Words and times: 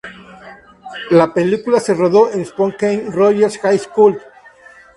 La 1.11 1.31
película 1.31 1.79
se 1.79 1.93
rodó 1.93 2.31
en 2.31 2.41
Spokane 2.43 3.11
Rogers 3.11 3.59
High 3.59 3.77
School. 3.77 4.19